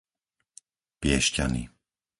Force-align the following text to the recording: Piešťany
Piešťany 0.99 1.61